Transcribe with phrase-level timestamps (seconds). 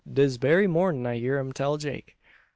[0.11, 2.17] dis berry mornin' I hear um tell Jake."